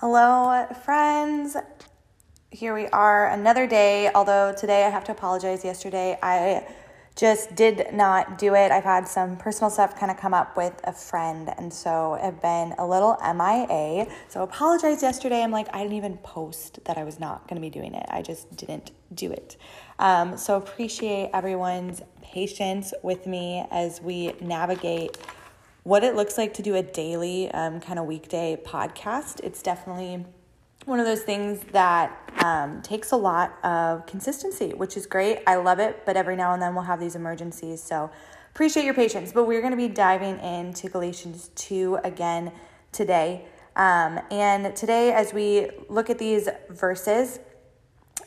[0.00, 1.56] Hello, friends.
[2.50, 4.10] Here we are, another day.
[4.14, 5.64] Although today I have to apologize.
[5.64, 6.66] Yesterday I
[7.14, 8.70] just did not do it.
[8.70, 12.42] I've had some personal stuff kind of come up with a friend, and so I've
[12.42, 14.06] been a little MIA.
[14.28, 15.42] So apologize yesterday.
[15.42, 18.04] I'm like, I didn't even post that I was not going to be doing it.
[18.10, 19.56] I just didn't do it.
[19.98, 25.16] Um, so appreciate everyone's patience with me as we navigate
[25.86, 29.38] what it looks like to do a daily um, kind of weekday podcast.
[29.44, 30.26] It's definitely
[30.84, 35.44] one of those things that um, takes a lot of consistency, which is great.
[35.46, 37.80] I love it, but every now and then we'll have these emergencies.
[37.80, 38.10] So
[38.50, 39.30] appreciate your patience.
[39.30, 42.50] But we're going to be diving into Galatians 2 again
[42.90, 43.46] today.
[43.76, 47.38] Um, and today, as we look at these verses,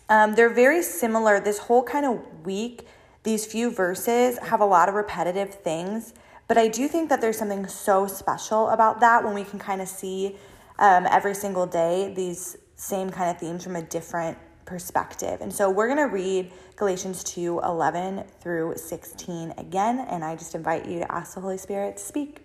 [0.07, 1.41] um, they're very similar.
[1.41, 2.87] This whole kind of week,
[3.23, 6.13] these few verses have a lot of repetitive things
[6.49, 9.81] but I do think that there's something so special about that when we can kind
[9.81, 10.35] of see
[10.79, 15.41] um, every single day these same kind of themes from a different perspective.
[15.41, 19.99] And so we're going to read Galatians 2 11 through 16 again.
[19.99, 22.39] And I just invite you to ask the Holy Spirit to speak.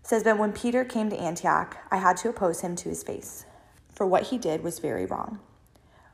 [0.00, 3.02] It says, But when Peter came to Antioch, I had to oppose him to his
[3.02, 3.44] face,
[3.92, 5.40] for what he did was very wrong.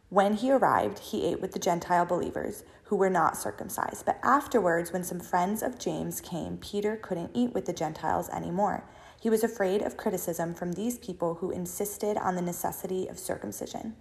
[0.08, 4.04] When he arrived, he ate with the Gentile believers who were not circumcised.
[4.04, 8.84] But afterwards, when some friends of James came, Peter couldn't eat with the Gentiles anymore.
[9.18, 13.96] He was afraid of criticism from these people who insisted on the necessity of circumcision.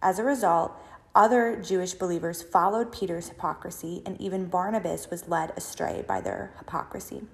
[0.00, 0.80] As a result,
[1.12, 7.24] other Jewish believers followed Peter's hypocrisy, and even Barnabas was led astray by their hypocrisy.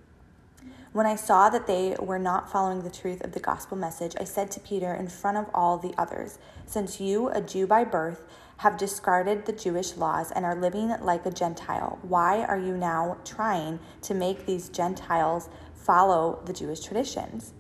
[0.92, 4.24] When I saw that they were not following the truth of the gospel message, I
[4.24, 8.22] said to Peter in front of all the others, Since you, a Jew by birth,
[8.58, 13.16] have discarded the Jewish laws and are living like a Gentile, why are you now
[13.24, 17.54] trying to make these Gentiles follow the Jewish traditions?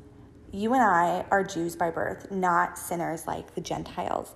[0.50, 4.34] You and I are Jews by birth, not sinners like the Gentiles.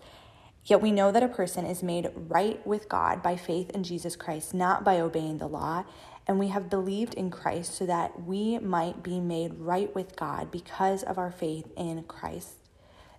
[0.65, 4.17] Yet we know that a person is made right with God by faith in Jesus
[4.17, 5.85] Christ, not by obeying the law
[6.27, 10.51] and we have believed in Christ so that we might be made right with God
[10.51, 12.57] because of our faith in Christ,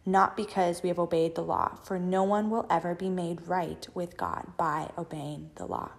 [0.06, 3.88] not because we have obeyed the law, for no one will ever be made right
[3.94, 5.92] with God by obeying the law.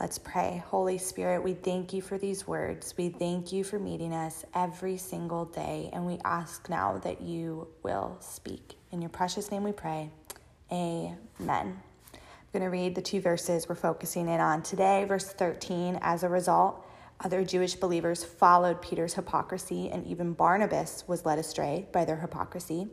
[0.00, 0.62] Let's pray.
[0.66, 2.94] Holy Spirit, we thank you for these words.
[2.98, 7.68] We thank you for meeting us every single day, and we ask now that you
[7.84, 8.74] will speak.
[8.90, 10.10] In your precious name we pray.
[10.72, 11.93] Amen
[12.54, 15.04] going to read the two verses we're focusing in on today.
[15.08, 16.86] Verse 13, as a result,
[17.18, 22.86] other Jewish believers followed Peter's hypocrisy, and even Barnabas was led astray by their hypocrisy.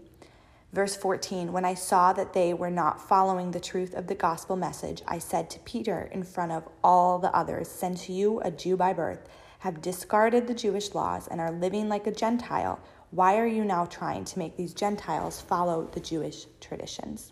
[0.73, 4.55] Verse 14, when I saw that they were not following the truth of the gospel
[4.55, 8.75] message, I said to Peter in front of all the others, Since you, a Jew
[8.75, 9.29] by birth,
[9.59, 12.79] have discarded the Jewish laws and are living like a Gentile,
[13.11, 17.31] why are you now trying to make these Gentiles follow the Jewish traditions?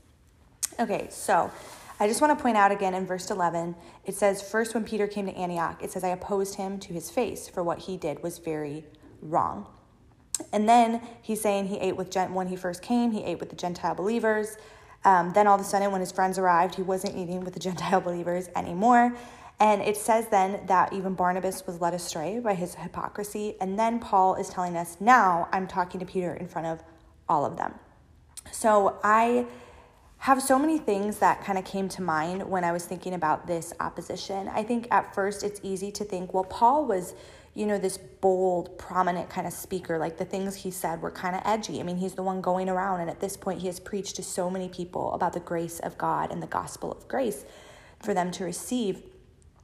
[0.80, 1.52] Okay, so
[2.02, 5.06] I just want to point out again in verse 11, it says, First, when Peter
[5.06, 8.24] came to Antioch, it says, I opposed him to his face, for what he did
[8.24, 8.86] was very
[9.22, 9.68] wrong.
[10.54, 13.56] And then he's saying he ate with, when he first came, he ate with the
[13.58, 14.56] Gentile believers.
[15.04, 17.60] Um, then all of a sudden, when his friends arrived, he wasn't eating with the
[17.68, 19.16] Gentile believers anymore.
[19.60, 23.56] And it says then that even Barnabas was led astray by his hypocrisy.
[23.60, 26.82] And then Paul is telling us, now I'm talking to Peter in front of
[27.28, 27.74] all of them.
[28.52, 29.46] So I
[30.20, 33.48] have so many things that kind of came to mind when I was thinking about
[33.48, 34.50] this opposition.
[34.50, 37.14] I think at first it's easy to think, well, Paul was,
[37.54, 39.98] you know, this bold, prominent kind of speaker.
[39.98, 41.80] Like the things he said were kind of edgy.
[41.80, 44.24] I mean, he's the one going around, and at this point, he has preached to
[44.24, 47.46] so many people about the grace of God and the gospel of grace
[48.04, 49.02] for them to receive.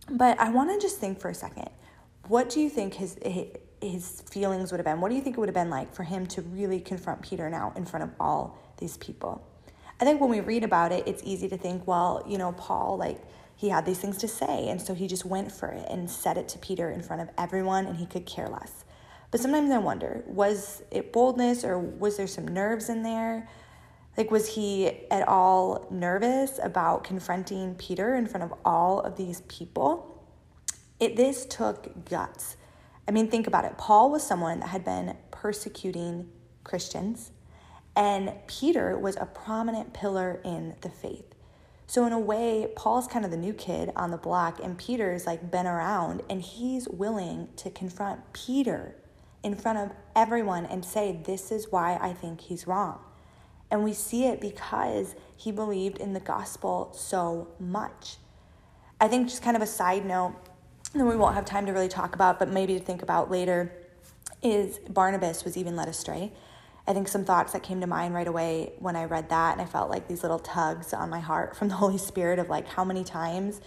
[0.10, 1.70] But I want to just think for a second
[2.28, 3.18] what do you think his,
[3.82, 5.00] his feelings would have been?
[5.00, 7.50] What do you think it would have been like for him to really confront Peter
[7.52, 9.46] now in front of all these people?
[10.00, 12.98] I think when we read about it, it's easy to think, well, you know, Paul,
[12.98, 13.22] like,
[13.56, 16.38] he had these things to say, and so he just went for it and said
[16.38, 18.84] it to Peter in front of everyone, and he could care less.
[19.32, 23.48] But sometimes I wonder, was it boldness or was there some nerves in there?
[24.18, 29.42] Like, was he at all nervous about confronting Peter in front of all of these
[29.42, 30.24] people?
[31.00, 32.58] It, this took guts.
[33.08, 33.78] I mean, think about it.
[33.78, 36.30] Paul was someone that had been persecuting
[36.64, 37.32] Christians
[37.96, 41.36] and Peter was a prominent pillar in the faith.
[41.88, 45.26] So, in a way, Paul's kind of the new kid on the block, and Peter's
[45.28, 48.96] like been around, and he's willing to confront Peter
[49.44, 53.00] in front of everyone and say, This is why I think he's wrong.
[53.70, 58.18] And we see it because he believed in the gospel so much.
[59.00, 60.36] I think, just kind of a side note
[60.96, 63.72] that we won't have time to really talk about, but maybe to think about later,
[64.42, 66.32] is Barnabas was even led astray.
[66.88, 69.62] I think some thoughts that came to mind right away when I read that, and
[69.62, 72.68] I felt like these little tugs on my heart from the Holy Spirit of like,
[72.68, 73.62] how many times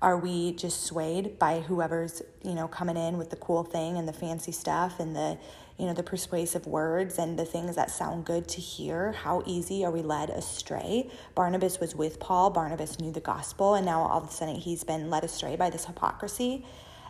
[0.00, 4.08] are we just swayed by whoever's, you know, coming in with the cool thing and
[4.08, 5.38] the fancy stuff and the,
[5.78, 9.12] you know, the persuasive words and the things that sound good to hear?
[9.12, 11.08] How easy are we led astray?
[11.36, 14.82] Barnabas was with Paul, Barnabas knew the gospel, and now all of a sudden he's
[14.82, 16.64] been led astray by this hypocrisy.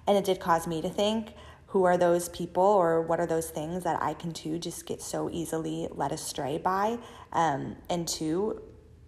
[0.06, 1.32] And it did cause me to think,
[1.72, 5.00] who are those people or what are those things that I can too just get
[5.00, 6.98] so easily led astray by
[7.32, 8.60] um, and two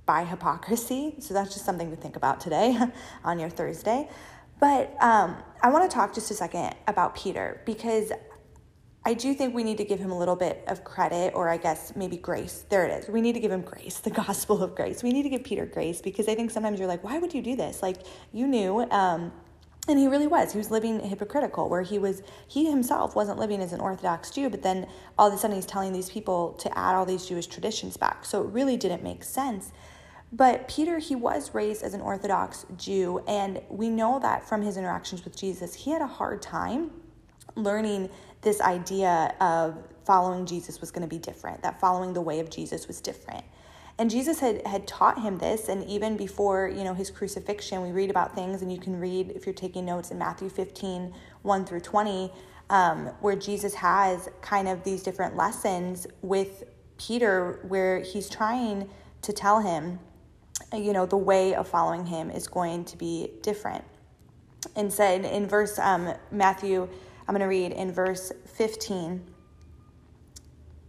[0.07, 1.17] by hypocrisy.
[1.19, 2.75] So that's just something to think about today
[3.25, 4.09] on your Thursday.
[4.61, 8.13] But um, I want to talk just a second about Peter because
[9.05, 11.59] I do think we need to give him a little bit of credit, or I
[11.59, 12.65] guess maybe grace.
[12.71, 13.11] There it is.
[13.11, 15.03] We need to give him grace, the gospel of grace.
[15.03, 17.43] We need to give Peter grace because I think sometimes you're like, why would you
[17.43, 17.83] do this?
[17.83, 17.99] Like,
[18.33, 18.89] you knew.
[18.91, 19.33] Um,
[19.87, 20.53] and he really was.
[20.53, 24.49] He was living hypocritical where he was he himself wasn't living as an orthodox jew
[24.49, 24.87] but then
[25.19, 28.25] all of a sudden he's telling these people to add all these jewish traditions back.
[28.25, 29.73] So it really didn't make sense.
[30.33, 34.77] But peter he was raised as an orthodox jew and we know that from his
[34.77, 36.91] interactions with jesus he had a hard time
[37.55, 38.11] learning
[38.41, 42.51] this idea of following jesus was going to be different that following the way of
[42.51, 43.45] jesus was different
[43.99, 47.93] and Jesus had, had taught him this, and even before, you know, his crucifixion, we
[47.93, 51.65] read about things, and you can read, if you're taking notes, in Matthew 15, 1
[51.65, 52.33] through 20,
[52.71, 56.65] um, where Jesus has kind of these different lessons with
[56.99, 58.89] Peter, where he's trying
[59.23, 60.01] to tell him,
[60.73, 63.85] you know, the way of following him is going to be different.
[64.75, 66.89] And said in verse um, Matthew,
[67.29, 69.25] I'm going to read in verse 15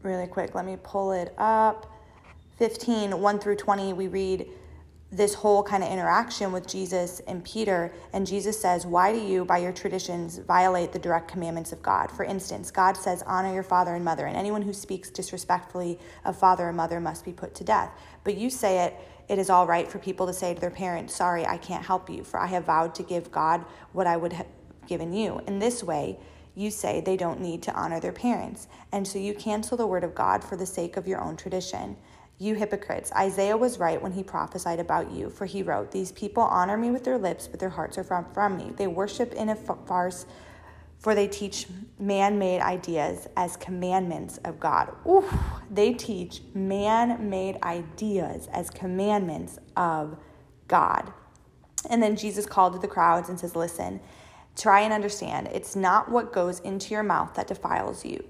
[0.02, 0.56] really quick.
[0.56, 1.92] Let me pull it up.
[2.58, 4.48] 15, 1 through 20, we read
[5.12, 7.94] this whole kind of interaction with Jesus and Peter.
[8.14, 12.12] And Jesus says, Why do you, by your traditions, violate the direct commandments of God?
[12.12, 16.38] For instance, God says, Honor your father and mother, and anyone who speaks disrespectfully of
[16.38, 17.92] father and mother must be put to death.
[18.24, 18.96] But you say it,
[19.28, 22.10] it is all right for people to say to their parents, Sorry, I can't help
[22.10, 24.48] you, for I have vowed to give God what I would have
[24.88, 25.42] given you.
[25.48, 26.20] In this way,
[26.56, 28.68] you say they don't need to honor their parents.
[28.92, 31.98] And so you cancel the word of God for the sake of your own tradition.
[32.38, 36.44] You hypocrites, Isaiah was right when he prophesied about you, for he wrote, These people
[36.44, 38.74] honor me with their lips, but their hearts are from, from me.
[38.76, 40.26] They worship in a farce,
[41.00, 41.68] for they teach
[41.98, 44.94] man made ideas as commandments of God.
[45.08, 45.24] Ooh,
[45.72, 50.18] they teach man made ideas as commandments of
[50.68, 51.14] God.
[51.90, 54.02] And then Jesus called to the crowds and says, Listen,
[54.58, 55.48] try and understand.
[55.54, 58.26] It's not what goes into your mouth that defiles you.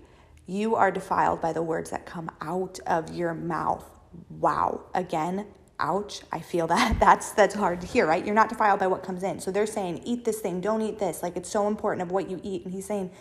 [0.46, 3.90] You are defiled by the words that come out of your mouth
[4.30, 5.48] wow, again,
[5.80, 7.00] ouch, I feel that.
[7.02, 8.26] That's that's hard to hear, right?
[8.26, 9.40] You're not defiled by what comes in.
[9.40, 11.22] So they're saying, eat this thing, don't eat this.
[11.22, 12.64] Like it's so important of what you eat.
[12.66, 13.12] And he's saying,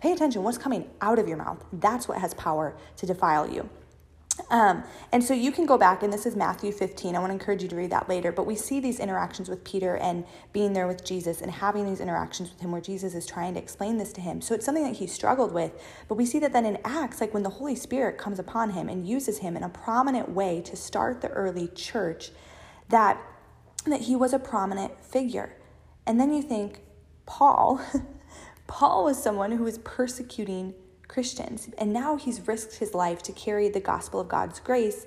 [0.00, 1.64] pay attention, what's coming out of your mouth.
[1.72, 3.68] That's what has power to defile you.
[4.50, 7.14] Um, and so you can go back, and this is Matthew 15.
[7.14, 8.32] I want to encourage you to read that later.
[8.32, 12.00] But we see these interactions with Peter and being there with Jesus and having these
[12.00, 14.40] interactions with him where Jesus is trying to explain this to him.
[14.40, 15.72] So it's something that he struggled with.
[16.08, 18.88] But we see that then in Acts, like when the Holy Spirit comes upon him
[18.88, 22.30] and uses him in a prominent way to start the early church,
[22.88, 23.20] that,
[23.86, 25.56] that he was a prominent figure.
[26.06, 26.80] And then you think,
[27.26, 27.80] Paul,
[28.66, 30.74] Paul was someone who was persecuting
[31.12, 31.68] Christians.
[31.76, 35.04] And now he's risked his life to carry the gospel of God's grace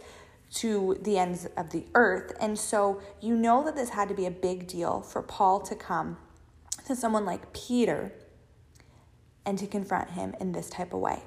[0.53, 2.31] to the ends of the earth.
[2.39, 5.75] And so you know that this had to be a big deal for Paul to
[5.75, 6.17] come
[6.85, 8.13] to someone like Peter
[9.47, 11.23] and to confront him in this type of way.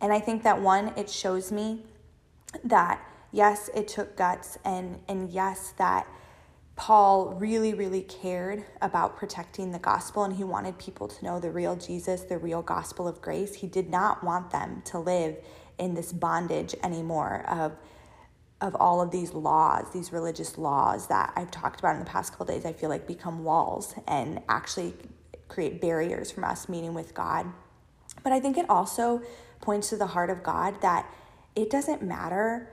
[0.00, 1.84] And I think that one, it shows me
[2.64, 6.08] that yes, it took guts and and yes, that
[6.78, 11.50] Paul really, really cared about protecting the gospel and he wanted people to know the
[11.50, 13.56] real Jesus, the real gospel of grace.
[13.56, 15.36] He did not want them to live
[15.76, 17.76] in this bondage anymore of,
[18.60, 22.30] of all of these laws, these religious laws that I've talked about in the past
[22.30, 24.94] couple days, I feel like become walls and actually
[25.48, 27.46] create barriers from us meeting with God.
[28.22, 29.20] But I think it also
[29.60, 31.12] points to the heart of God that
[31.56, 32.70] it doesn't matter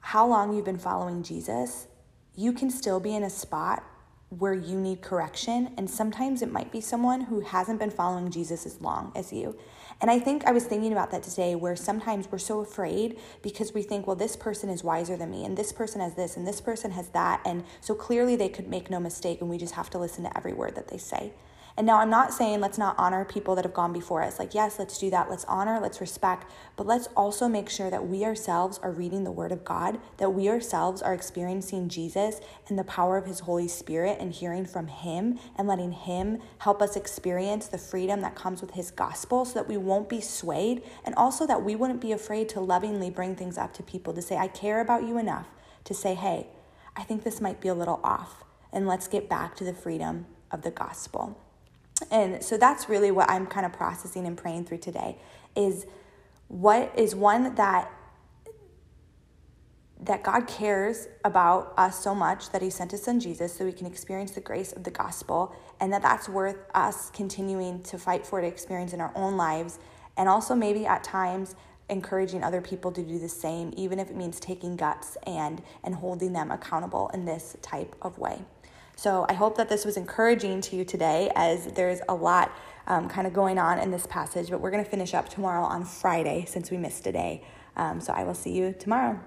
[0.00, 1.86] how long you've been following Jesus
[2.34, 3.84] you can still be in a spot
[4.38, 5.72] where you need correction.
[5.76, 9.56] And sometimes it might be someone who hasn't been following Jesus as long as you.
[10.00, 13.74] And I think I was thinking about that today, where sometimes we're so afraid because
[13.74, 16.46] we think, well, this person is wiser than me, and this person has this, and
[16.46, 17.40] this person has that.
[17.44, 20.36] And so clearly they could make no mistake, and we just have to listen to
[20.36, 21.32] every word that they say.
[21.76, 24.38] And now I'm not saying let's not honor people that have gone before us.
[24.38, 25.30] Like, yes, let's do that.
[25.30, 29.30] Let's honor, let's respect, but let's also make sure that we ourselves are reading the
[29.30, 33.68] Word of God, that we ourselves are experiencing Jesus and the power of His Holy
[33.68, 38.60] Spirit and hearing from Him and letting Him help us experience the freedom that comes
[38.60, 42.12] with His gospel so that we won't be swayed and also that we wouldn't be
[42.12, 45.46] afraid to lovingly bring things up to people to say, I care about you enough
[45.84, 46.48] to say, hey,
[46.94, 50.26] I think this might be a little off, and let's get back to the freedom
[50.50, 51.38] of the gospel.
[52.10, 55.18] And so that's really what I'm kind of processing and praying through today
[55.56, 55.86] is
[56.48, 57.90] what is one that
[60.02, 63.72] that God cares about us so much that he sent his son Jesus so we
[63.72, 68.26] can experience the grace of the gospel and that that's worth us continuing to fight
[68.26, 69.78] for to experience in our own lives
[70.16, 71.54] and also maybe at times
[71.88, 75.94] encouraging other people to do the same even if it means taking guts and and
[75.94, 78.42] holding them accountable in this type of way.
[78.96, 82.56] So I hope that this was encouraging to you today as there's a lot
[82.86, 85.64] um, kind of going on in this passage, but we're going to finish up tomorrow
[85.64, 87.44] on Friday since we missed a day.
[87.76, 89.18] Um, so I will see you tomorrow.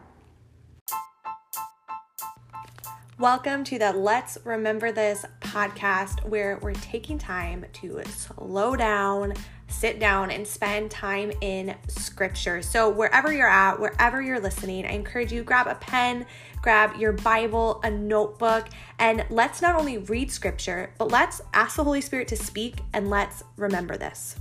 [3.17, 9.33] Welcome to the Let's Remember This podcast, where we're taking time to slow down,
[9.69, 12.61] sit down, and spend time in scripture.
[12.61, 16.25] So, wherever you're at, wherever you're listening, I encourage you grab a pen,
[16.61, 18.67] grab your Bible, a notebook,
[18.99, 23.09] and let's not only read scripture, but let's ask the Holy Spirit to speak and
[23.09, 24.35] let's remember this.